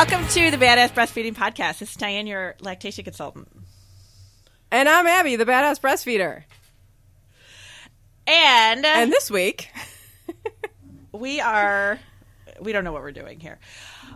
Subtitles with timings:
[0.00, 1.80] Welcome to the Badass Breastfeeding Podcast.
[1.80, 3.48] This is Diane, your lactation consultant.
[4.70, 6.44] And I'm Abby, the badass breastfeeder.
[8.26, 9.68] And, uh, And this week,
[11.12, 11.98] we are,
[12.62, 13.58] we don't know what we're doing here.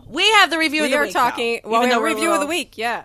[0.08, 1.12] We have the review of we the are week.
[1.12, 1.60] talking.
[1.62, 2.78] though, Well, we have we're a review of the week.
[2.78, 3.04] Yeah.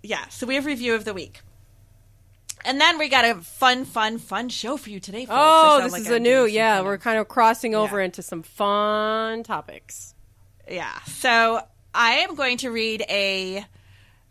[0.00, 1.40] Yeah, so we have review of the week.
[2.64, 5.26] And then we got a fun, fun, fun show for you today.
[5.26, 5.36] Folks.
[5.36, 6.44] Oh, this like is I'm a new.
[6.44, 8.04] Yeah, kind we're kind of crossing over Yeah.
[8.04, 10.14] into some fun topics.
[10.68, 10.98] Yeah.
[11.02, 11.60] So
[11.94, 13.64] I am going to read a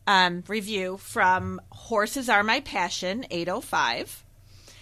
[0.07, 4.23] um, review from Horses Are My Passion 805.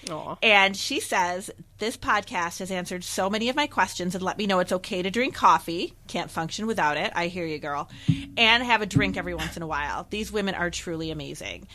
[0.10, 0.36] Aw.
[0.42, 4.48] And she says, This podcast has answered so many of my questions and let me
[4.48, 5.94] know it's okay to drink coffee.
[6.08, 7.12] Can't function without it.
[7.16, 7.88] I hear you, girl.
[8.36, 10.08] And have a drink every once in a while.
[10.10, 11.68] These women are truly amazing.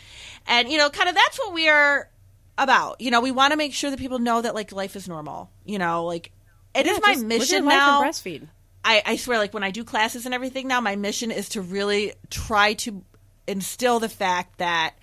[0.48, 2.10] And, you know, kind of that's what we are
[2.58, 3.00] about.
[3.00, 5.50] You know, we want to make sure that people know that, like, life is normal.
[5.64, 6.32] You know, like,
[6.74, 8.02] it is Yeah, my just live mission now.
[8.02, 8.48] breastfeed.
[8.88, 11.60] I, I swear, like when I do classes and everything now, my mission is to
[11.60, 13.02] really try to
[13.48, 14.94] instill the fact that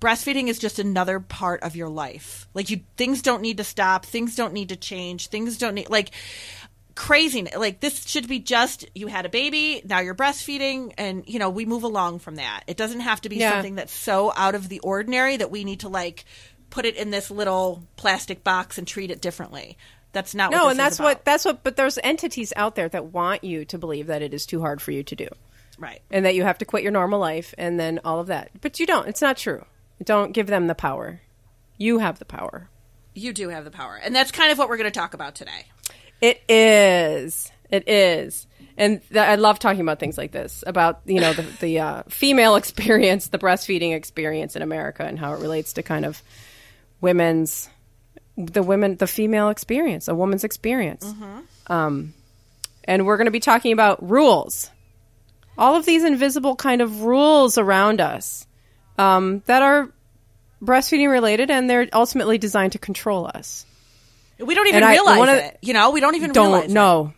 [0.00, 2.46] breastfeeding is just another part of your life.
[2.52, 4.04] Like you, things don't need to stop.
[4.04, 5.28] Things don't need to change.
[5.28, 6.10] Things don't need like
[6.94, 7.56] craziness.
[7.56, 11.48] Like this should be just you had a baby, now you're breastfeeding, and you know
[11.48, 12.64] we move along from that.
[12.66, 13.52] It doesn't have to be Yeah.
[13.52, 16.24] something that's so out of the ordinary that we need to like
[16.70, 19.78] put it in this little plastic box and treat it differently.
[20.18, 21.62] That's not what No, and that's what that's what.
[21.62, 24.82] But there's entities out there that want you to believe that it is too hard
[24.82, 25.28] for you to do,
[25.78, 26.02] right.
[26.10, 28.50] and that you have to quit your normal life, and then all of that.
[28.60, 29.06] But you don't.
[29.06, 29.64] It's not true.
[30.02, 31.20] Don't give them the power.
[31.76, 32.68] You have the power.
[33.14, 33.94] You do have the power.
[33.94, 35.66] And that's kind of what we're going to talk about today.
[36.20, 37.52] It is.
[37.70, 38.48] It is.
[38.76, 42.02] And th- I love talking about things like this about you know the, the uh,
[42.08, 46.20] female experience, the breastfeeding experience in America, and how it relates to kind of
[47.00, 47.70] women's
[48.38, 51.04] the women the female experience, a woman's experience.
[51.66, 52.14] Um,
[52.84, 54.70] and we're going to be talking about rules,
[55.58, 58.46] all of these invisible kind of rules around us
[58.96, 59.90] um, that are
[60.62, 63.66] breastfeeding related, and they're ultimately designed to control us
[64.38, 65.58] We don't even And I- realize one of- it.
[65.62, 66.74] You know, we don't even don't realize it.
[66.74, 67.12] know.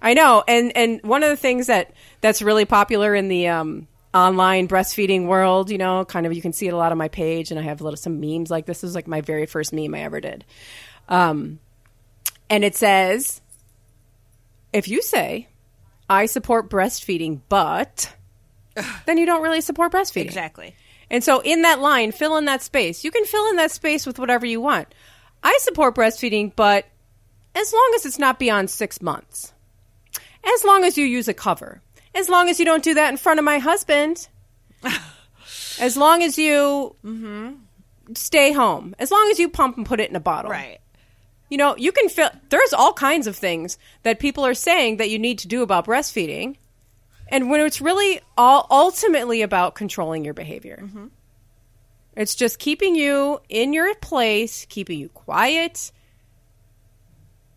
[0.00, 3.86] I know, and and one of the things that that's really popular in the um,
[4.14, 7.08] online breastfeeding world, you know, kind of you can see it a lot on my
[7.08, 9.72] page, and I have a little some memes like this is like my very first
[9.72, 10.44] meme I ever did,
[11.08, 11.58] um,
[12.48, 13.40] and it says,
[14.72, 15.48] if you say,
[16.08, 18.14] I support breastfeeding, but
[19.06, 20.26] then you don't really support breastfeeding.
[20.26, 20.74] Exactly.
[21.10, 23.04] And so in that line, fill in that space.
[23.04, 24.88] You can fill in that space with whatever you want.
[25.42, 26.86] I support breastfeeding, but
[27.54, 29.52] as long as it's not beyond six months,
[30.44, 31.82] as long as you use a cover,
[32.14, 34.28] as long as you don't do that in front of my husband,
[35.80, 37.52] as long as you mm-hmm,
[38.14, 40.50] stay home, as long as you pump and put it in a bottle.
[40.50, 40.80] Right.
[41.50, 45.10] You know, you can feel there's all kinds of things that people are saying that
[45.10, 46.56] you need to do about breastfeeding.
[47.28, 50.80] And when it's really all ultimately about controlling your behavior.
[50.82, 51.06] Mm-hmm.
[52.16, 55.90] It's just keeping you in your place, keeping you quiet.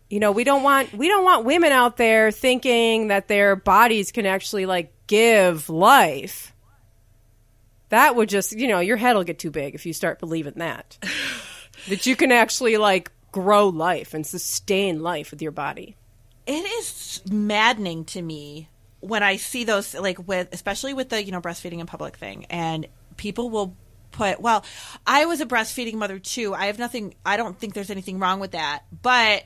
[0.08, 4.10] You know, we don't want we don't want women out there thinking that their bodies
[4.10, 6.54] can actually like give life.
[7.90, 10.54] That would just, you know, your head will get too big if you start believing
[10.56, 10.98] that.
[11.88, 15.96] that you can actually like grow life and sustain life with your body.
[16.46, 18.68] It is maddening to me
[19.00, 22.46] when I see those, like, with, especially with the, you know, breastfeeding in public thing.
[22.46, 22.86] And
[23.16, 23.76] people will
[24.10, 24.64] put, well,
[25.06, 26.54] I was a breastfeeding mother too.
[26.54, 28.84] I have nothing, I don't think there's anything wrong with that.
[29.02, 29.44] But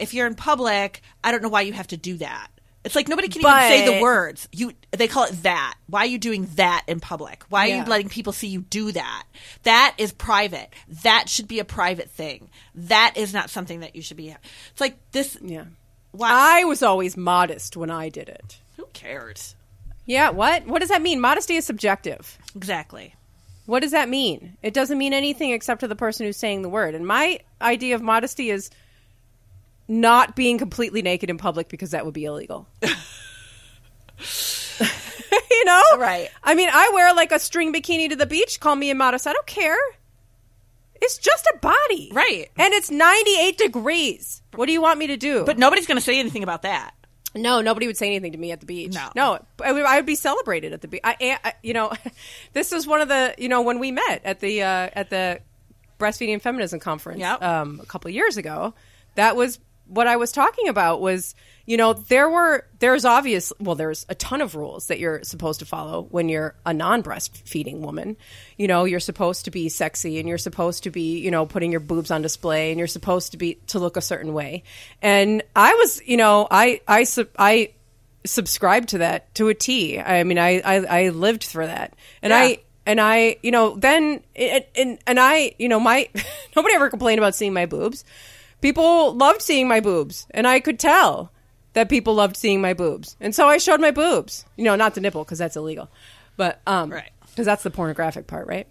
[0.00, 2.48] if you're in public, I don't know why you have to do that.
[2.82, 4.48] It's like nobody can even say the words.
[4.52, 5.74] You they call it that.
[5.86, 7.44] Why are you doing that in public?
[7.50, 7.84] Why are Yeah.
[7.84, 9.24] you letting people see you do that?
[9.64, 10.70] That is private.
[11.02, 12.48] That should be a private thing.
[12.74, 14.30] That is not something that you should be.
[14.70, 15.36] It's like this.
[15.42, 15.64] Yeah.
[16.12, 16.60] Why?
[16.60, 18.58] I was always modest when I did it.
[18.78, 19.54] Who cares?
[20.06, 20.66] Yeah, what?
[20.66, 21.20] What does that mean?
[21.20, 22.38] Modesty is subjective.
[22.56, 23.14] Exactly.
[23.66, 24.56] What does that mean?
[24.62, 26.94] It doesn't mean anything except to the person who's saying the word.
[26.94, 28.70] And my idea of modesty is
[29.90, 32.68] not being completely naked in public because that would be illegal.
[35.50, 35.82] you know?
[35.98, 36.28] Right.
[36.42, 38.60] I mean, I wear like a string bikini to the beach.
[38.60, 39.26] Call me immodest.
[39.26, 39.76] I don't care.
[41.02, 42.12] It's just a body.
[42.12, 42.50] Right.
[42.56, 44.42] And it's 98 degrees.
[44.54, 45.44] What do you want me to do?
[45.44, 46.94] But nobody's going to say anything about that.
[47.34, 48.92] No, nobody would say anything to me at the beach.
[48.92, 49.08] No.
[49.14, 51.00] no, I would, I would be celebrated at the beach.
[51.04, 51.92] I, I, you know,
[52.52, 55.40] this was one of the, you know, when we met at the uh, at the
[56.00, 57.42] breastfeeding and feminism conference Yep.
[57.42, 58.74] um, a couple years ago.
[59.16, 59.58] That was
[59.90, 61.00] what I was talking about.
[61.00, 61.34] Was
[61.66, 65.60] you know there were there's obvious well there's a ton of rules that you're supposed
[65.60, 68.16] to follow when you're a non-breastfeeding woman.
[68.56, 71.70] You know you're supposed to be sexy and you're supposed to be you know putting
[71.70, 74.62] your boobs on display and you're supposed to be to look a certain way.
[75.02, 77.06] And I was you know I I
[77.38, 77.72] I
[78.24, 79.98] subscribed to that to a T.
[79.98, 82.38] I mean, I I, I lived through that, and Yeah.
[82.38, 86.08] I and I, you know, then and and, and I, you know, my
[86.56, 88.04] nobody ever complained about seeing my boobs.
[88.60, 91.32] People loved seeing my boobs, and I could tell
[91.72, 94.44] that people loved seeing my boobs, and so I showed my boobs.
[94.56, 95.88] You know, not the nipple because that's illegal,
[96.36, 97.10] but um, Right.
[97.30, 98.66] because that's the pornographic part, right?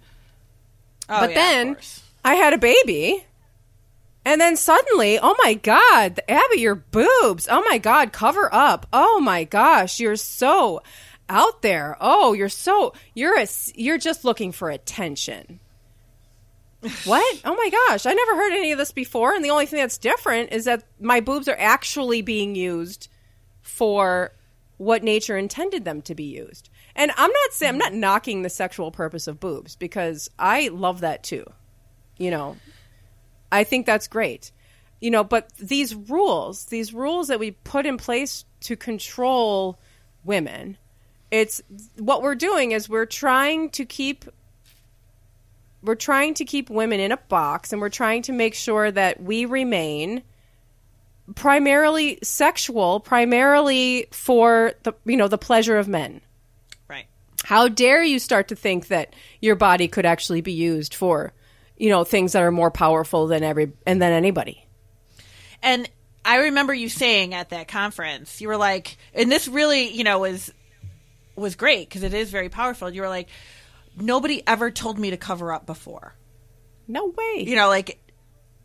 [1.08, 1.78] Oh, but yeah, then.
[2.24, 3.26] I had a baby.
[4.26, 7.48] And then suddenly, oh my God, Abby, your boobs.
[7.50, 8.86] Oh my God, cover up.
[8.92, 10.84] Oh my gosh, you're so
[11.30, 11.96] out there.
[12.02, 15.62] Oh, you're so, you're a, you're just looking for attention.
[17.06, 17.42] What?
[17.44, 19.34] Oh my gosh, I never heard any of this before.
[19.34, 23.10] And the only thing that's different is that my boobs are actually being used
[23.62, 24.32] for
[24.78, 26.70] what nature intended them to be used.
[26.96, 31.02] And I'm not saying, I'm not knocking the sexual purpose of boobs because I love
[31.02, 31.46] that too.
[32.18, 32.58] You know,
[33.52, 34.52] I think that's great.
[35.02, 39.80] You know, but these rules, these rules that we put in place to control
[40.24, 40.78] women,
[41.32, 41.62] it's
[41.98, 44.26] what we're doing is we're trying to keep
[45.82, 49.22] we're trying to keep women in a box and we're trying to make sure that
[49.22, 50.24] we remain
[51.36, 56.22] primarily sexual, primarily for the you know, the pleasure of men.
[56.90, 57.06] Right.
[57.44, 61.34] How dare you start to think that your body could actually be used for,
[61.78, 64.66] you know, things that are more powerful than every and than anybody.
[65.62, 65.90] And
[66.26, 70.20] I remember you saying at that conference, you were like, and this really, you know,
[70.20, 70.52] was
[71.36, 72.90] was great because it is very powerful.
[72.90, 73.30] You were like,
[74.02, 76.16] nobody ever told me to cover up before.
[76.88, 77.44] No way.
[77.46, 78.00] You know, like,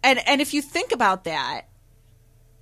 [0.02, 1.62] and and if you think about that,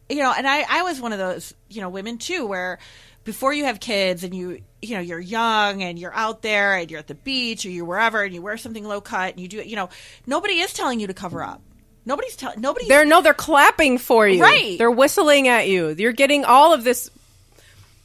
[0.09, 2.79] you know, and I I was one of those you know women too where
[3.25, 6.91] before you have kids and you you know you're young and you're out there and
[6.91, 9.47] you're at the beach or you're wherever and you wear something low cut and you
[9.47, 9.89] do it you know
[10.27, 11.63] nobody is telling you to cover up.
[12.05, 12.89] Nobody's telling nobody.
[12.89, 14.43] They're no, they're clapping for you.
[14.43, 14.77] Right.
[14.77, 15.91] They're whistling at you.
[15.91, 17.11] You're getting all of this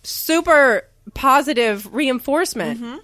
[0.04, 2.80] super positive reinforcement.
[2.80, 2.98] Mm-hmm.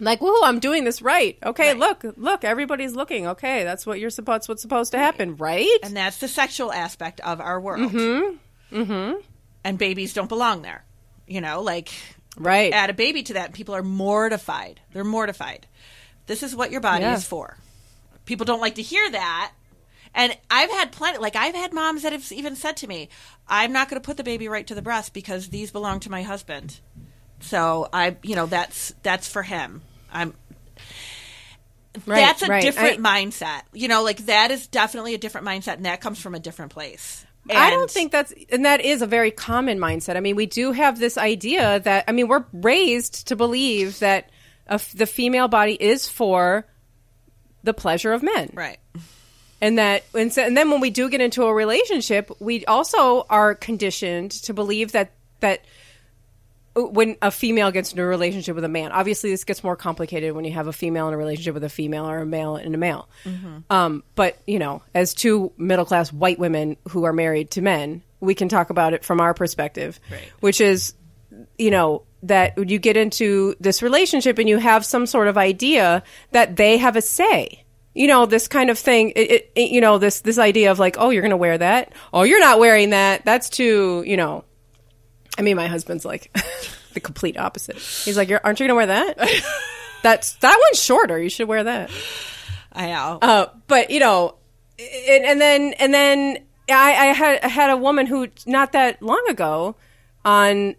[0.00, 1.38] Like, woohoo, I'm doing this right.
[1.44, 1.68] Okay.
[1.68, 1.78] Right.
[1.78, 3.26] look, look, everybody's looking.
[3.28, 5.68] Okay, that's what you're supposed what's supposed to happen, right?
[5.82, 7.92] and that's the sexual aspect of our world.
[7.92, 8.76] Mm-hmm.
[8.82, 9.20] Mm-hmm.
[9.64, 10.84] And babies don't belong there.
[11.26, 11.90] You know, like
[12.36, 12.72] right.
[12.72, 14.80] add a baby to that, and people are mortified.
[14.92, 15.66] They're mortified.
[16.26, 17.14] This is what your body Yeah.
[17.14, 17.56] is for.
[18.24, 19.52] People don't like to hear that.
[20.14, 23.08] And I've had plenty, like I've had moms that have even said to me,
[23.48, 26.10] "I'm not going to put the baby right to the breast because these belong to
[26.10, 26.80] my husband."
[27.42, 29.82] So I, you know, that's that's for him.
[30.10, 30.34] I'm.
[32.06, 32.62] Right, that's a right.
[32.62, 33.62] different I- mindset.
[33.74, 36.72] You know, like that is definitely a different mindset, and that comes from a different
[36.72, 37.26] place.
[37.50, 40.16] I don't think that's, and that is a very common mindset.
[40.16, 44.30] I mean, we do have this idea that, I mean, we're raised to believe that
[44.68, 46.66] a the female body is for
[47.64, 48.50] the pleasure of men.
[48.54, 48.78] right.
[49.60, 53.26] And that, and, so, and then when we do get into a relationship, we also
[53.28, 55.64] are conditioned to believe that, that
[56.74, 60.32] when a female gets into a relationship with a man, obviously this gets more complicated
[60.34, 62.74] when you have a female in a relationship with a female or a male in
[62.74, 63.08] a male.
[63.70, 68.02] Um, but you know, as two middle class white women who are married to men,
[68.20, 70.30] we can talk about it from our perspective, Right.
[70.40, 70.94] which is,
[71.58, 76.02] you know, that you get into this relationship and you have some sort of idea
[76.30, 77.64] that they have a say.
[77.94, 79.12] You know, this kind of thing.
[79.16, 81.92] It, it- you know, this this idea of like, oh, you're going to wear that.
[82.14, 83.24] Oh, you're not wearing that.
[83.26, 84.02] That's too.
[84.06, 84.44] You know,
[85.38, 86.36] I mean, my husband's like
[86.94, 87.76] the complete opposite.
[87.76, 89.18] He's like, aren't you going to wear that?
[90.02, 91.18] That's that one's shorter.
[91.18, 91.90] You should wear that.
[92.72, 93.18] I know.
[93.22, 94.34] Uh, but you know,
[94.78, 99.00] and, and then and then I, I had I had a woman who not that
[99.00, 99.76] long ago
[100.24, 100.74] on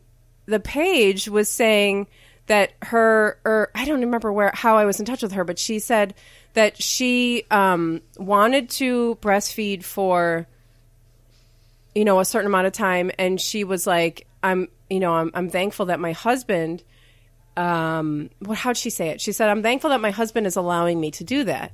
[0.45, 2.07] the page was saying
[2.47, 5.57] that her or I don't remember where how I was in touch with her, but
[5.57, 6.13] she said
[6.53, 10.47] that she um, wanted to breastfeed for
[11.95, 15.31] you know a certain amount of time, and she was like, "I'm you know I'm
[15.33, 16.83] I'm thankful that my husband."
[17.55, 19.21] Um, what how'd she say it?
[19.21, 21.71] She said, "I'm thankful that my husband is allowing me to do that."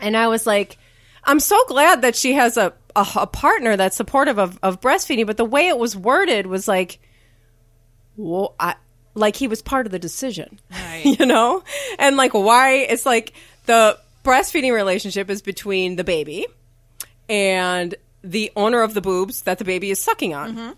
[0.00, 0.76] And I was like,
[1.24, 5.26] I'm so glad that she has a, a, a partner that's supportive of, of breastfeeding,
[5.26, 6.98] but the way it was worded was like,
[8.16, 8.74] well, I,
[9.14, 11.04] like he was part of the decision, Right.
[11.18, 11.62] you know?
[11.98, 12.72] And like, why?
[12.74, 13.32] It's like
[13.66, 16.46] the breastfeeding relationship is between the baby
[17.28, 20.76] and the owner of the boobs that the baby is sucking on.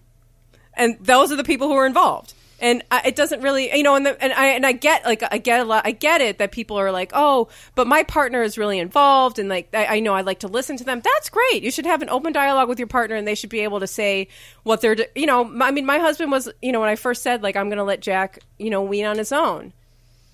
[0.76, 2.35] And those are the people who are involved.
[2.59, 5.37] And it doesn't really, you know, and, the, and I and I get like I
[5.37, 8.56] get a lot, I get it that people are like, oh, but my partner is
[8.56, 11.02] really involved, and like I, I know I like to listen to them.
[11.04, 11.62] That's great.
[11.62, 13.87] You should have an open dialogue with your partner, and they should be able to
[13.87, 14.28] say
[14.62, 15.54] what they're, you know.
[15.61, 17.85] I mean, my husband was, you know, when I first said like I'm going to
[17.85, 19.75] let Jack, you know, wean on his own,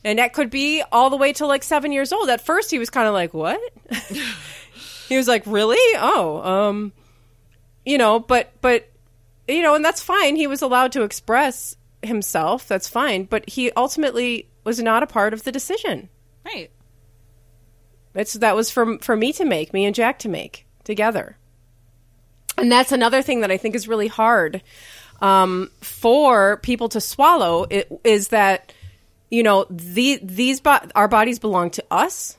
[0.05, 2.29] and that could be all the way till like seven years old.
[2.29, 3.61] At first, he was kind of like, what?
[5.09, 5.99] he was like, really?
[6.01, 6.93] Oh, um,
[7.85, 8.89] you know, but but
[9.49, 10.37] you know, and that's fine.
[10.37, 12.69] He was allowed to express himself.
[12.69, 13.25] That's fine.
[13.25, 16.09] But he ultimately was not a part of the decision.
[16.45, 16.71] Right.
[18.15, 21.37] It's that was for for me to make, me and Jack to make together.
[22.59, 24.63] And that's another thing that I think is really hard
[25.21, 27.67] um, for people to swallow.
[27.71, 28.73] It, is that
[29.31, 32.37] you know the these bo- our bodies belong to us.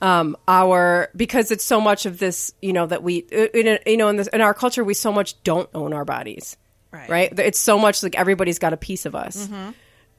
[0.00, 4.08] Um, our because it's so much of this, you know, that we, in, you know,
[4.08, 6.56] in, this, in our culture, we so much don't own our bodies,
[6.92, 7.08] Right.
[7.10, 7.38] right?
[7.40, 9.48] It's so much like everybody's got a piece of us,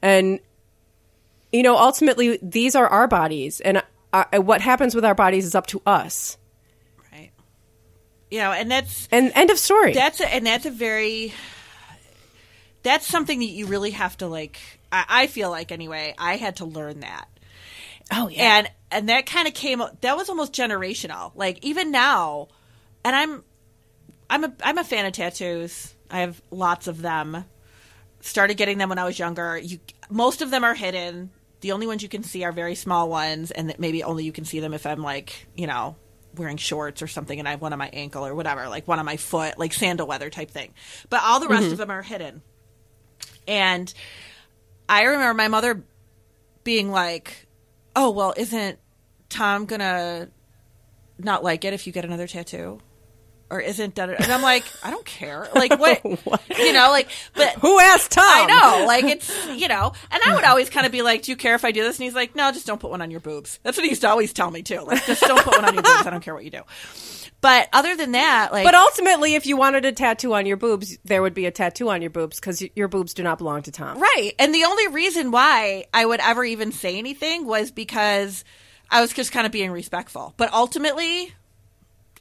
[0.01, 0.39] and
[1.53, 3.81] you know, ultimately, these are our bodies, and
[4.11, 6.37] uh, what happens with our bodies is up to us.
[7.11, 7.31] Right.
[8.29, 9.93] You know, and that's And end of story.
[9.93, 11.33] that's a, and that's a very
[12.83, 14.59] that's something that you really have to like
[14.91, 17.27] I, I feel like anyway i had to learn that
[18.11, 21.31] oh yeah, and and that kind of came that was almost generational.
[21.35, 22.47] Like even now
[23.03, 23.43] and i'm
[24.29, 25.93] i'm a i'm a fan of tattoos.
[26.09, 27.45] I have lots of them.
[28.21, 29.57] Started getting them when i was younger.
[29.57, 29.79] You
[30.09, 31.31] most of them are hidden.
[31.61, 34.31] The only ones you can see are very small ones and that maybe only you
[34.31, 35.95] can see them if i'm like you know
[36.35, 38.99] wearing shorts or something and i have one on my ankle or whatever like one
[38.99, 40.73] on my foot like sandal weather type thing.
[41.09, 41.73] But all the rest mm-hmm.
[41.73, 42.41] of them are hidden.
[43.47, 43.91] And
[44.87, 45.83] I remember my mother
[46.63, 47.47] being like,
[47.95, 48.79] "Oh, well, isn't
[49.29, 50.29] Tom gonna
[51.17, 52.79] not like it if you get another tattoo?"
[53.51, 54.09] Or isn't that?
[54.09, 55.47] And I'm like, I don't care.
[55.55, 56.89] Like what, you know?
[56.91, 58.23] Like, but Who asked Tom?
[58.27, 59.91] I know, like it's you know.
[60.11, 61.97] And I would always kind of be like, "Do you care if I do this?"
[61.97, 64.01] And he's like, "No, just don't put one on your boobs." That's what he used
[64.01, 64.81] to always tell me too.
[64.81, 66.05] Like, just don't put one on your boobs.
[66.05, 66.61] I don't care what you do.
[67.41, 70.97] But other than that, like, But ultimately, if you wanted a tattoo on your boobs,
[71.05, 73.71] there would be a tattoo on your boobs because your boobs do not belong to
[73.71, 73.97] Tom.
[73.99, 74.33] Right.
[74.37, 78.43] And the only reason why I would ever even say anything was because
[78.91, 80.33] I was just kind of being respectful.
[80.35, 81.33] But ultimately,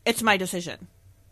[0.04, 0.86] it's my decision.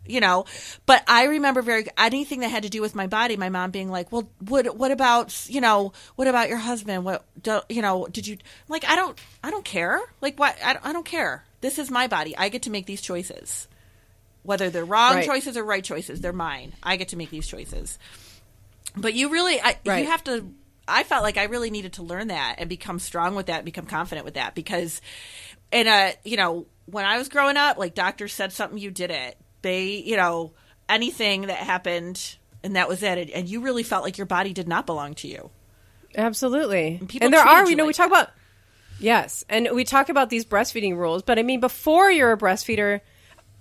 [0.09, 0.45] You know,
[0.85, 3.35] but I remember very anything that had to do with my body.
[3.35, 7.03] My mom being like, "Well, what what about you know what about your husband?
[7.03, 8.07] What do, you know?
[8.09, 8.37] Did you
[8.69, 8.87] like?
[8.87, 9.99] I don't I don't care.
[10.21, 10.55] Like what?
[10.63, 11.43] I don't, I don't care.
[11.59, 12.37] This is my body.
[12.37, 13.67] I get to make these choices,
[14.47, 15.25] whether they're wrong Right.
[15.25, 16.21] choices or right choices.
[16.21, 16.73] They're mine.
[16.81, 17.99] I get to make these choices.
[18.95, 20.03] But you really, I, Right.
[20.05, 20.49] you have to.
[20.87, 23.65] I felt like I really needed to learn that and become strong with that, and
[23.65, 25.01] become confident with that because,
[25.69, 28.89] in a uh, you know, when I was growing up, like doctors said something, you
[28.89, 29.37] did it.
[29.63, 30.53] They, you know,
[30.87, 33.29] anything that happened, and that was it.
[33.35, 35.49] And you really felt like your body did not belong to you.
[36.15, 37.01] Absolutely.
[37.05, 38.29] people And there are, you know, we like talk about,
[38.97, 43.01] yes, and we talk about these breastfeeding rules, but I mean, before you're a breastfeeder,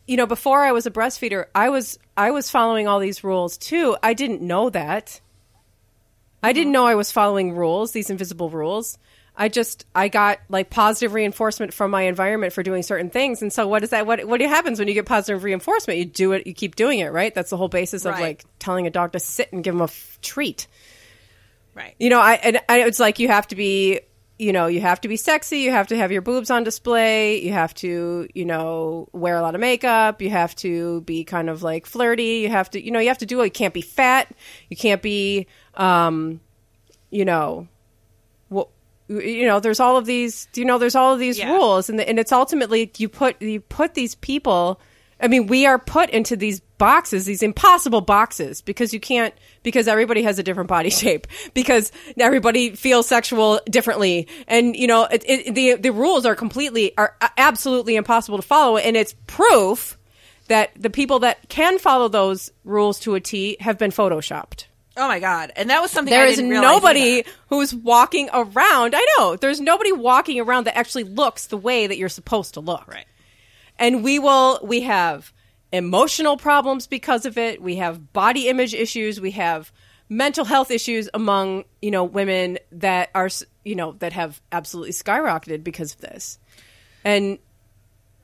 [0.07, 3.59] you know, before I was a breastfeeder, I was, I was following all these rules
[3.59, 3.97] too.
[4.03, 5.21] I didn't know that.
[6.43, 8.99] I didn't know I was following rules, these invisible rules.
[9.37, 13.43] I just I got like positive reinforcement from my environment for doing certain things.
[13.43, 15.99] And so what is that what what happens when you get positive reinforcement?
[15.99, 17.35] You do it, you keep doing it, right?
[17.35, 18.21] That's the whole basis of Right.
[18.23, 20.69] like telling a dog to sit and give him a f- treat.
[21.75, 21.95] Right.
[21.99, 24.01] You know, I and, and it's like you have to be,
[24.39, 27.43] you know, you have to be sexy, you have to have your boobs on display,
[27.43, 31.49] you have to, you know, wear a lot of makeup, you have to be kind
[31.49, 33.45] of like flirty, you have to, you know, you have to do it.
[33.47, 34.35] You can't be fat,
[34.69, 36.41] you can't be, um,
[37.11, 37.69] you know,
[38.49, 38.69] what.
[39.09, 40.49] You know, there's all of these.
[40.55, 41.53] You know, there's all of these Yeah.
[41.53, 44.81] rules, and the, and it's ultimately you put you put these people.
[45.21, 49.89] I mean, we are put into these boxes, these impossible boxes, because you can't, because
[49.89, 55.23] everybody has a different body shape, because everybody feels sexual differently, and you know, it,
[55.27, 59.99] it, the the rules are completely, are absolutely impossible to follow, and it's proof
[60.49, 64.67] that the people that can follow those rules to a T have been photoshopped.
[64.99, 65.53] Oh my god!
[65.57, 67.31] And that was something There I didn't realize nobody either.
[67.49, 68.95] who's walking around.
[68.97, 72.61] I know there's nobody walking around that actually looks the way that you're supposed to
[72.61, 72.89] look.
[72.89, 73.05] Right.
[73.79, 74.59] And we will.
[74.63, 75.33] We have
[75.77, 77.63] emotional problems because of it.
[77.63, 79.21] We have body image issues.
[79.21, 79.71] We have
[80.09, 83.29] mental health issues among you know women that are
[83.65, 86.39] you know that have absolutely skyrocketed because of this.
[87.05, 87.39] And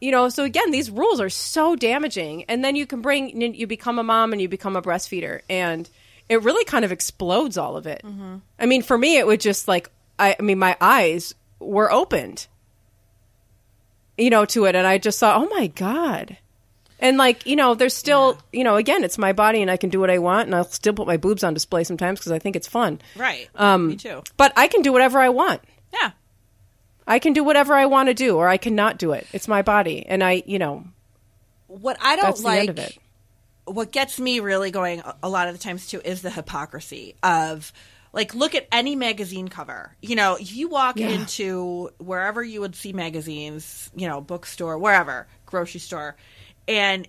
[0.02, 2.42] you know, so again, these rules are so damaging.
[2.48, 5.88] And then you can bring, you become a mom and you become a breastfeeder, and
[6.28, 8.02] it really kind of explodes all of it.
[8.04, 8.38] Mm-hmm.
[8.58, 12.48] I mean, for me, it would just like, I, I mean, my eyes were opened,
[14.18, 16.36] you know, to it, and I just thought, oh my god.
[17.02, 19.90] And like, you know, there's still, you know, again, it's my body and I can
[19.90, 22.38] do what I want, and I'll still put my boobs on display sometimes because I
[22.38, 23.00] think it's fun.
[23.16, 23.48] Right.
[23.56, 24.22] Um, Me too.
[24.36, 25.60] But I can do whatever I want.
[25.92, 26.12] Yeah.
[27.06, 29.26] I can do whatever I want to do, or I cannot do it.
[29.32, 30.84] It's my body, and I, you know,
[31.66, 32.98] What I don't that's like the end of it.
[33.64, 37.16] what gets me really going a- a lot of the times too is the hypocrisy
[37.22, 37.72] of
[38.12, 41.08] like look at any magazine cover you know you walk Yeah.
[41.08, 46.16] into wherever you would see magazines you know bookstore wherever grocery store
[46.68, 47.06] and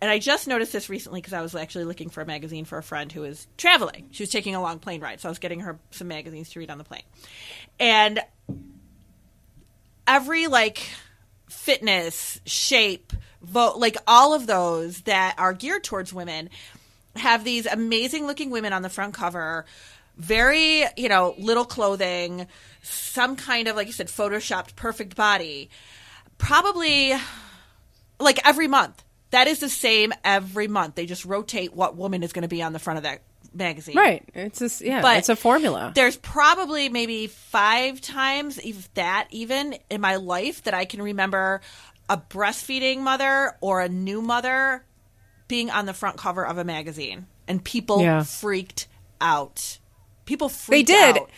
[0.00, 2.76] and I just noticed this recently because I was actually looking for a magazine for
[2.76, 4.08] a friend who was traveling.
[4.10, 6.58] She was taking a long plane ride, so I was getting her some magazines to
[6.58, 7.02] read on the plane.
[7.80, 8.20] And
[10.06, 10.86] every like
[11.48, 16.50] fitness, shape, Vogue, like all of those that are geared towards women
[17.14, 19.64] have these amazing looking women on the front cover,
[20.16, 22.46] very, you know, little clothing,
[22.82, 25.70] some kind of, like you said, photoshopped perfect body.
[26.38, 27.14] Probably
[28.18, 29.02] like every month.
[29.30, 30.94] That is the same every month.
[30.94, 33.96] They just rotate what woman is going to be on the front of that magazine.
[33.96, 34.22] Right.
[34.34, 35.02] It's just yeah.
[35.02, 35.92] But it's a formula.
[35.94, 41.60] There's probably maybe five times, if that even, in my life that I can remember
[42.08, 44.84] a breastfeeding mother or a new mother
[45.48, 48.22] being on the front cover of a magazine, and people Yeah.
[48.22, 48.86] freaked
[49.20, 49.78] out.
[50.24, 51.16] People freaked They did.
[51.18, 51.30] out.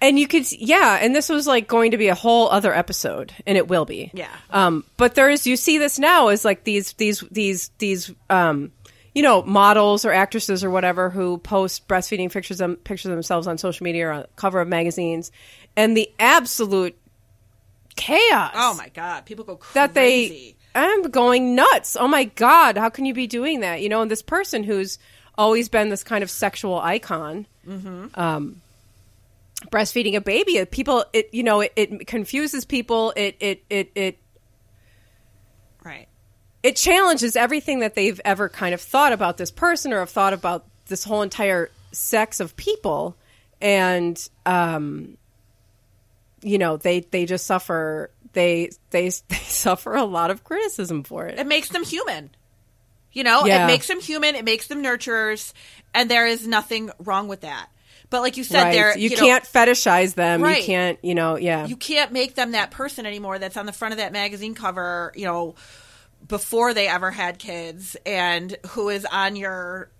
[0.00, 3.34] And you could, yeah, and this was like going to be a whole other episode,
[3.46, 4.10] and it will be.
[4.14, 4.28] Yeah.
[4.50, 8.70] Um, but there's, you see this now is like these, these, these, these, um,
[9.14, 13.48] you know, models or actresses or whatever who post breastfeeding pictures of, pictures of themselves
[13.48, 15.32] on social media or on cover of magazines,
[15.76, 16.96] and the absolute
[17.96, 18.52] chaos.
[18.54, 19.74] Oh my god, people go crazy.
[19.74, 21.96] that they I'm going nuts.
[21.98, 23.82] Oh my god, how can you be doing that?
[23.82, 24.98] You know, and this person who's
[25.36, 27.46] always been this kind of sexual icon,
[28.14, 28.60] um,
[29.66, 30.64] breastfeeding a baby.
[30.66, 33.12] People, it you know, it, it confuses people.
[33.16, 34.18] It it it it
[35.84, 36.08] right.
[36.62, 40.32] it challenges everything that they've ever kind of thought about this person or have thought
[40.32, 43.16] about this whole entire sex of people
[43.62, 45.16] and um
[46.42, 51.26] you know they they just suffer they they they suffer a lot of criticism for
[51.26, 52.30] it It makes them human.
[53.10, 53.64] You know, Yeah.
[53.64, 54.34] it makes them human.
[54.36, 55.52] It makes them nurturers,
[55.94, 57.68] and there is nothing wrong with that.
[58.10, 60.58] But like you said, right there you, know, can't fetishize them Right.
[60.60, 63.72] you can't you know yeah you can't make them that person anymore that's on the
[63.72, 65.54] front of that magazine cover, you know,
[66.26, 69.90] before they ever had kids and who is on your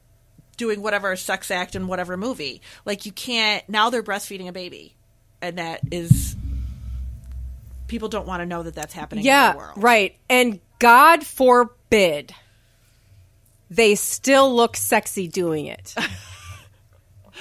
[0.56, 2.62] doing whatever sex act in whatever movie.
[2.84, 4.94] Like you can't now they're breastfeeding a baby.
[5.40, 6.34] And that is
[7.86, 9.72] people don't want to know that that's happening in yeah the world.
[9.82, 12.34] right and god forbid
[13.70, 15.94] they still look sexy doing it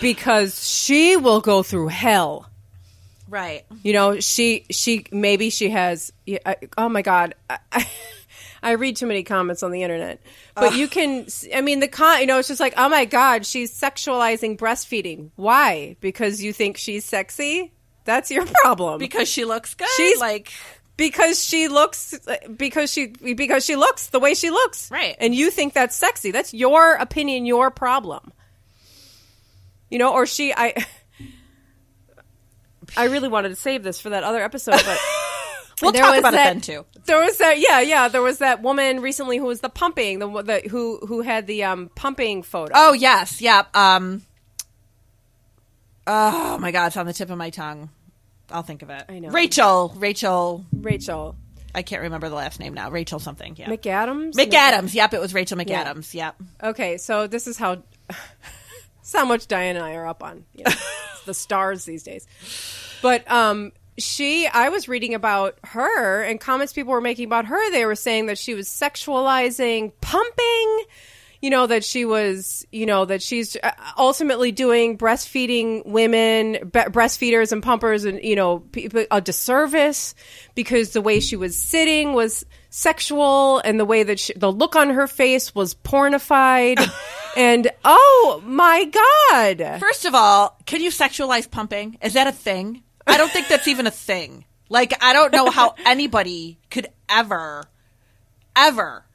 [0.01, 2.49] because she will go through hell.
[3.29, 3.65] Right.
[3.83, 6.13] you know she she maybe she has
[6.45, 7.87] I, oh my god I, I,
[8.63, 10.21] I read too many comments on the internet.
[10.55, 13.45] But you can i mean the con you know it's just like oh my god
[13.45, 15.31] she's sexualizing breastfeeding.
[15.35, 15.97] Why?
[15.99, 17.73] Because you think she's sexy?
[18.05, 18.99] That's your problem.
[18.99, 19.89] Because she looks good.
[19.97, 20.49] She's- like
[20.95, 22.17] because she looks
[22.55, 24.89] because she because she looks the way she looks.
[24.89, 25.17] Right.
[25.19, 26.31] and you think that's sexy.
[26.31, 28.31] That's your opinion your problem
[29.89, 30.73] you know or she i
[32.95, 34.99] i really wanted to save this for that other episode but
[35.81, 36.85] we'll there talk was about that- it then too.
[37.05, 40.27] there was that yeah yeah there was that woman recently who was the pumping the,
[40.43, 43.63] the who who had the um pumping photo Oh yes, yeah.
[43.73, 44.23] Um.
[46.05, 47.89] Oh my god, it's on the tip of my tongue.
[48.49, 49.03] I'll think of it.
[49.09, 49.29] I know.
[49.29, 49.93] Rachel.
[49.97, 50.65] Rachel.
[50.73, 51.35] rachel
[51.75, 52.89] I can't remember the last name now.
[52.89, 53.55] Rachel something.
[53.57, 53.67] Yeah.
[53.67, 54.93] mcadams McAdams.
[54.93, 55.83] Yep, it was Rachel Yeah.
[55.93, 56.13] McAdams.
[56.13, 56.35] Yep.
[56.63, 57.83] Okay, so this is how
[59.13, 60.71] how much Diane and I are up on you know,
[61.25, 62.27] the stars these days.
[63.01, 67.71] But um she I was reading about her and comments people were making about her.
[67.71, 70.83] They were saying that she was sexualizing pumping,
[71.41, 76.91] you know that she was, you know that she's uh, ultimately doing breastfeeding women, be-
[76.91, 80.13] breastfeeders and pumpers and you know people a disservice
[80.53, 84.75] because the way she was sitting was sexual and the way that she, the look
[84.75, 86.77] on her face was pornified
[87.37, 91.97] and oh my god First of all, can you sexualize pumping?
[92.01, 92.83] Is that a thing?
[93.05, 94.43] I don't think that's even a thing.
[94.69, 97.63] Like, I don't know how anybody could ever,
[98.55, 99.05] ever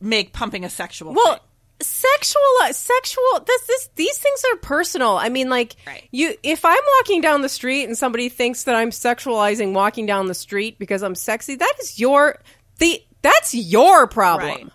[0.00, 1.42] make pumping a sexual well thing.
[1.80, 6.08] sexual sexual this this these things are personal i mean like Right.
[6.10, 10.26] you if i'm walking down the street and somebody thinks that i'm sexualizing walking down
[10.26, 12.40] the street because i'm sexy that is your
[12.78, 14.66] the that's your problem Right.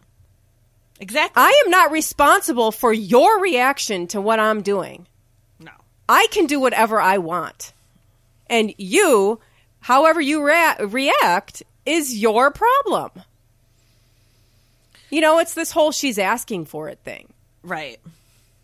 [0.99, 1.41] Exactly.
[1.41, 5.05] i am not responsible for your reaction to what i'm doing
[5.59, 5.71] no.
[6.09, 7.73] I can do whatever I want.
[8.49, 9.39] And you,
[9.81, 13.11] however you rea- react, is your problem.
[15.09, 17.33] You know, it's this whole she's asking for it thing.
[17.63, 17.99] Right.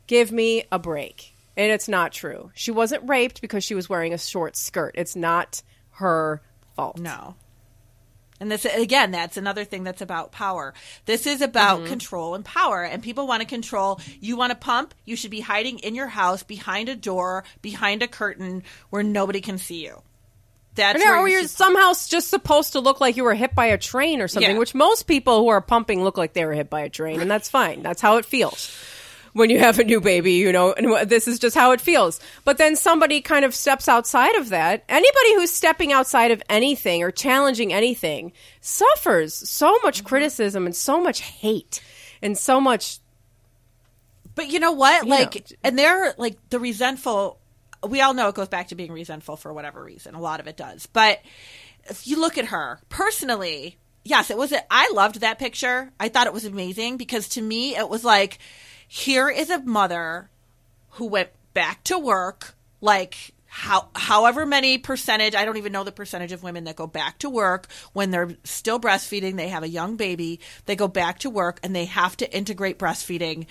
[0.08, 1.34] Give me a break.
[1.56, 2.52] And it's not true.
[2.56, 4.96] She wasn't raped because she was wearing a short skirt.
[4.98, 6.42] It's not her
[6.76, 6.98] fault.
[6.98, 7.36] No.
[8.40, 10.74] And this again, that's another thing that's about power.
[11.06, 11.88] This is about Mm-hmm.
[11.90, 14.00] control and power, and people want to control.
[14.20, 18.04] You want to pump, you should be hiding in your house behind a door, behind
[18.04, 20.02] a curtain where nobody can see you.
[20.76, 23.54] That's Yeah, where or you're you're somehow just supposed to look like you were hit
[23.54, 24.58] by a train or something, Yeah.
[24.58, 27.30] which most people who are pumping look like they were hit by a train, and
[27.30, 27.84] that's fine.
[27.84, 28.76] That's how it feels
[29.34, 32.20] when you have a new baby, you know, and this is just how it feels.
[32.46, 34.84] But then somebody kind of steps outside of that.
[34.88, 39.86] Anybody who's stepping outside of anything or challenging anything suffers so Mm-hmm.
[39.88, 41.82] much criticism and so much hate
[42.22, 43.00] and so much.
[44.36, 45.04] But you know what?
[45.06, 45.58] You Like, know.
[45.64, 47.40] and they're like the resentful.
[47.88, 50.16] We all know it goes back to being resentful for whatever reason.
[50.16, 50.86] A lot of it does.
[50.86, 51.20] But
[51.86, 54.52] if you look at her personally, yes, it was.
[54.54, 55.92] A, I loved that picture.
[56.00, 58.40] I thought it was amazing because to me, it was like,
[58.94, 60.30] here is a mother
[60.92, 65.92] who went back to work, like how however many percentage I don't even know the
[65.92, 69.68] percentage of women that go back to work when they're still breastfeeding, they have a
[69.68, 73.48] young baby, they go back to work and they have to integrate breastfeeding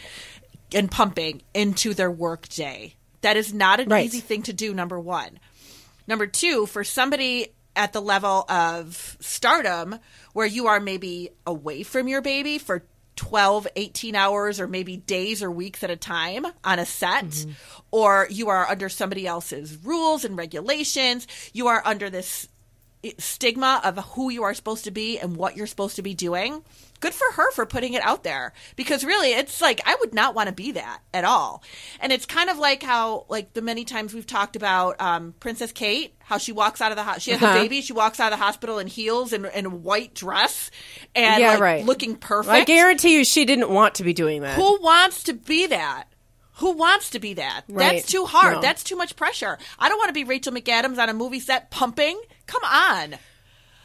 [0.72, 2.94] and pumping into their work day.
[3.22, 4.06] That is not an Right.
[4.06, 5.40] easy thing to do, number one.
[6.06, 9.98] Number two, for somebody at the level of stardom
[10.34, 12.84] where you are maybe away from your baby for
[13.16, 17.46] 12, 18 hours or maybe days or weeks at a time on a set,
[17.90, 22.48] or you are under somebody else's rules and regulations, you are under this
[23.18, 26.62] stigma of who you are supposed to be and what you're supposed to be doing.
[27.02, 30.34] Good for her for putting it out there because really it's like I would not
[30.34, 31.62] want to be that at all.
[32.00, 35.72] And it's kind of like how like the many times we've talked about um, Princess
[35.72, 37.58] Kate, how she walks out of the house, she has Uh-huh.
[37.58, 40.70] a baby, she walks out of the hospital in heels and in a white dress
[41.14, 41.84] and Yeah, like, right.
[41.84, 42.54] looking perfect.
[42.54, 44.54] I guarantee you, she didn't want to be doing that.
[44.54, 46.04] Who wants to be that?
[46.56, 47.62] Who wants to be that?
[47.68, 47.94] Right.
[47.96, 48.54] That's too hard.
[48.56, 48.60] No.
[48.60, 49.58] That's too much pressure.
[49.78, 52.20] I don't want to be Rachel McAdams on a movie set pumping.
[52.46, 53.16] Come on.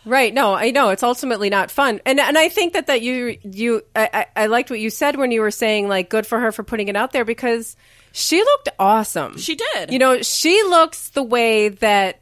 [0.08, 0.34] Right.
[0.34, 3.84] No, I know it's ultimately not fun, and and I think that that you you
[3.94, 6.64] I, I liked what you said when you were saying like good for her for
[6.64, 7.76] putting it out there because
[8.14, 9.38] she looked awesome.
[9.38, 9.92] She did.
[9.92, 12.22] You know, she looks the way that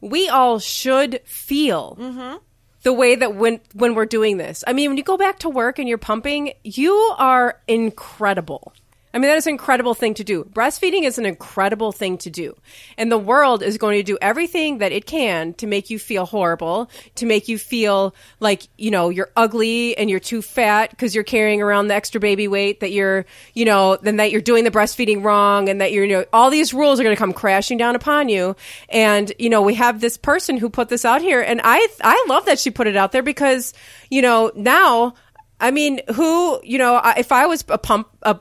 [0.00, 1.96] we all should feel.
[2.00, 2.36] Mm-hmm.
[2.82, 5.50] The way that when when we're doing this, I mean, when you go back to
[5.50, 8.72] work and you're pumping, you are incredible.
[9.12, 10.44] I mean, that is an incredible thing to do.
[10.44, 12.56] Breastfeeding is an incredible thing to do.
[12.96, 16.26] And the world is going to do everything that it can to make you feel
[16.26, 21.14] horrible, to make you feel like, you know, you're ugly and you're too fat because
[21.14, 24.62] you're carrying around the extra baby weight, that you're, you know, then that you're doing
[24.62, 27.32] the breastfeeding wrong and that you're, you know, all these rules are going to come
[27.32, 28.54] crashing down upon you.
[28.90, 31.40] And, you know, we have this person who put this out here.
[31.40, 33.74] And I, I love that she put it out there because,
[34.08, 35.14] you know, now,
[35.58, 38.38] I mean, who, you know, if I was a pump, a,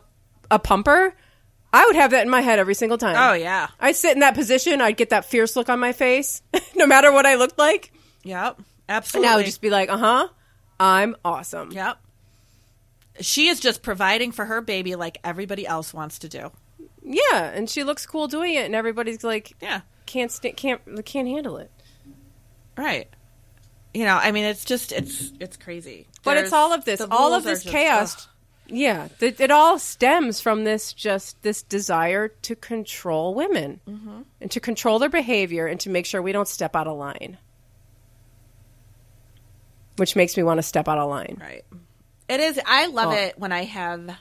[0.52, 1.16] a pumper,
[1.72, 3.16] I would have that in my head every single time.
[3.18, 3.68] Oh, yeah.
[3.80, 4.82] I'd sit in that position.
[4.82, 6.42] I'd get that fierce look on my face,
[6.76, 7.92] no matter what I looked like.
[8.24, 8.62] Yep.
[8.88, 9.28] Absolutely.
[9.28, 10.28] And I would just be like, uh huh,
[10.80, 11.72] I'm awesome.
[11.72, 11.98] Yep.
[13.22, 16.52] She is just providing for her baby like everybody else wants to do.
[17.04, 19.82] Yeah, and she looks cool doing it, and everybody's like, Yeah.
[20.06, 21.72] can't st- can't can't handle it.
[22.78, 23.08] Right.
[23.94, 26.08] You know, I mean, it's just it's it's crazy.
[26.24, 28.16] But There's- it's all of this, all of this chaos.
[28.16, 28.34] ugh.
[28.72, 34.22] Yeah, it, it all stems from this just this desire to control women Mm-hmm.
[34.42, 37.38] and to control their behavior and to make sure we don't step out of line.
[39.98, 41.38] Which makes me want to step out of line.
[41.40, 41.66] Right.
[42.30, 42.60] It is.
[42.66, 43.18] I love Oh.
[43.18, 44.16] it when I have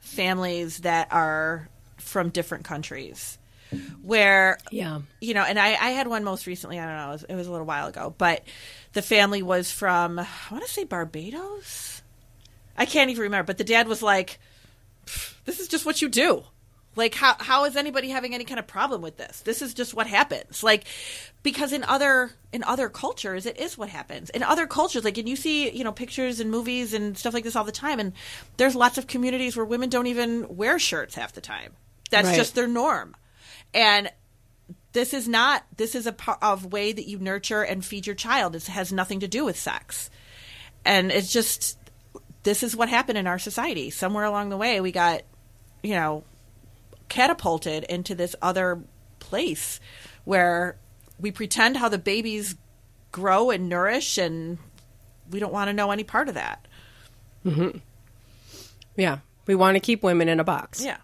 [0.00, 3.38] families that are from different countries,
[4.02, 5.02] where Yeah.
[5.20, 6.80] you know, and I, I had one most recently.
[6.80, 7.08] I don't know.
[7.10, 8.42] It was, it was a little while ago, but
[8.94, 11.99] the family was from I want to say Barbados.
[12.80, 13.46] I can't even remember.
[13.46, 14.40] But the dad was like,
[15.44, 16.44] "This is just what you do."
[16.96, 19.40] Like how how is anybody having any kind of problem with this?
[19.42, 20.64] This is just what happens.
[20.64, 20.84] Like
[21.44, 24.28] because in other in other cultures it is what happens.
[24.30, 27.44] In other cultures like and you see, you know, pictures and movies and stuff like
[27.44, 28.12] this all the time and
[28.56, 31.74] there's lots of communities where women don't even wear shirts half the time.
[32.10, 32.36] That's Right.
[32.36, 33.14] just their norm.
[33.72, 34.10] And
[34.92, 38.16] this is not this is a part of way that you nurture and feed your
[38.16, 38.56] child.
[38.56, 40.10] It has nothing to do with sex.
[40.84, 41.78] And it's just
[42.42, 43.90] this is what happened in our society.
[43.90, 45.22] Somewhere along the way we got,
[45.82, 46.24] you know,
[47.08, 48.80] catapulted into this other
[49.18, 49.80] place
[50.24, 50.76] where
[51.18, 52.56] we pretend how the babies
[53.12, 54.58] grow and nourish and
[55.30, 56.66] we don't want to know any part of that.
[57.44, 57.78] Mm-hmm.
[58.96, 59.18] Yeah.
[59.46, 60.84] We want to keep women in a box.
[60.84, 60.98] Yeah.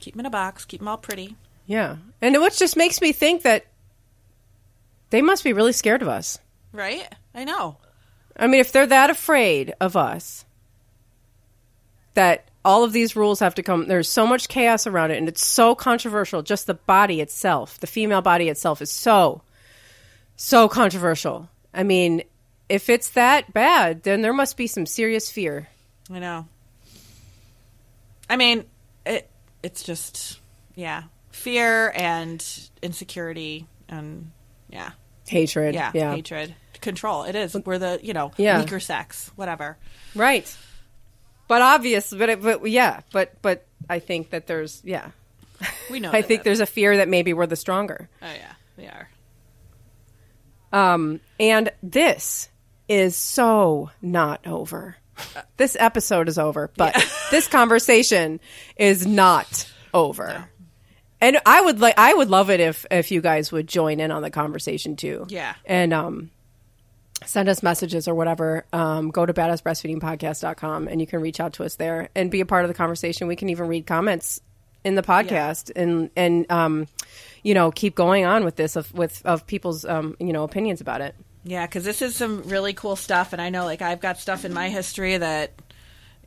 [0.00, 1.36] Keep them in a box, keep them all pretty.
[1.66, 1.96] Yeah.
[2.20, 3.66] And which just makes me think that
[5.10, 6.38] they must be really scared of us.
[6.72, 7.06] Right?
[7.34, 7.78] I know.
[8.38, 10.44] I mean, if they're that afraid of us,
[12.14, 15.28] that all of these rules have to come, there's so much chaos around it, and
[15.28, 16.42] it's so controversial.
[16.42, 19.42] Just the body itself, the female body itself, is so,
[20.36, 21.48] so controversial.
[21.72, 22.22] I mean,
[22.68, 25.68] if it's that bad, then there must be some serious fear.
[26.10, 26.46] I know.
[28.30, 28.64] I mean,
[29.06, 29.28] it
[29.62, 30.38] it's just
[30.74, 32.44] yeah, fear and
[32.82, 34.30] insecurity and
[34.68, 34.90] Yeah.
[35.28, 35.74] Hatred.
[35.74, 35.90] Yeah.
[35.94, 36.54] Yeah, Hatred.
[36.80, 37.24] Control.
[37.24, 37.56] It is.
[37.64, 38.60] We're the, you know, Yeah.
[38.60, 39.30] weaker sex.
[39.36, 39.76] Whatever.
[40.14, 40.56] right.
[41.48, 45.10] But obvious, but it, but yeah, but but I think that there's yeah,
[45.90, 48.08] We know I think there's a fear that maybe we're the stronger.
[48.20, 48.52] Oh, yeah.
[48.76, 49.08] We are.
[50.72, 52.48] Um, and this
[52.88, 54.96] is so not over.
[55.56, 56.94] This episode is over, but
[57.30, 58.40] this conversation
[58.76, 60.48] is not over.
[61.20, 64.10] And I would like I would love it if if you guys would join in
[64.10, 65.26] on the conversation too.
[65.28, 65.54] Yeah.
[65.64, 66.30] And um
[67.26, 68.64] send us messages or whatever.
[68.72, 72.46] Um, go to badassbreastfeedingpodcast.com and you can reach out to us there and be a
[72.46, 73.26] part of the conversation.
[73.26, 74.40] We can even read comments
[74.84, 76.86] in the podcast and and um
[77.42, 80.80] you know keep going on with this of with of people's um you know opinions
[80.80, 81.14] about it.
[81.44, 84.44] Yeah, because this is some really cool stuff, and I know like I've got stuff
[84.44, 85.52] in my history that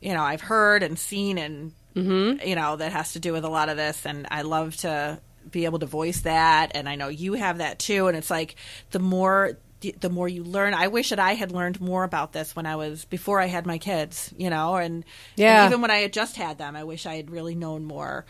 [0.00, 2.46] you know I've heard and seen, and Mm-hmm.
[2.48, 5.20] you know that has to do with a lot of this, and I love to
[5.50, 8.56] be able to voice that, and I know you have that too, and it's like
[8.92, 9.58] the more
[9.98, 10.74] the more you learn.
[10.74, 13.66] I wish that I had learned more about this when I was before I had
[13.66, 15.64] my kids, you know, and, Yeah.
[15.64, 18.24] and even when I had just had them, I wish I had really known more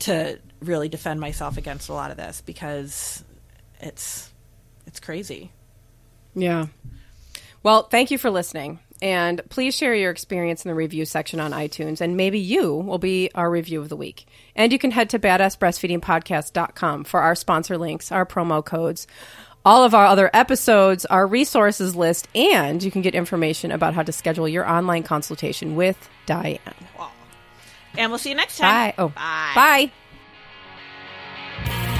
[0.00, 3.24] to really defend myself against a lot of this because
[3.80, 4.30] it's
[4.86, 5.50] it's crazy.
[6.36, 6.66] Yeah.
[7.64, 8.78] Well, thank you for listening.
[9.02, 12.98] And please share your experience in the review section on iTunes, and maybe you will
[12.98, 14.26] be our review of the week.
[14.54, 19.08] And you can head to badassbreastfeedingpodcast.com for our sponsor links, our promo codes,
[19.64, 24.04] all of our other episodes, our resources list, and you can get information about how
[24.04, 26.60] to schedule your online consultation with Diane.
[27.98, 28.70] And we'll see you next time.
[28.70, 28.94] Bye.
[28.98, 29.90] Oh, Bye.
[31.66, 31.91] Bye.